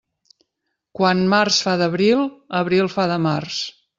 [0.99, 2.25] Quan març fa d'abril,
[2.63, 3.63] abril fa de març.